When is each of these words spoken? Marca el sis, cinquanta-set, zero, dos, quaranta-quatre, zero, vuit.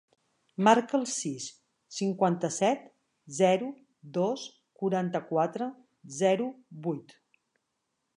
Marca 0.67 0.95
el 0.99 1.03
sis, 1.15 1.43
cinquanta-set, 1.97 2.87
zero, 3.39 3.67
dos, 4.17 4.45
quaranta-quatre, 4.81 5.69
zero, 6.23 6.49
vuit. 6.87 7.15